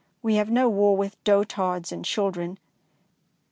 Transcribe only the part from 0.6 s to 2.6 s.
war with dotards and children.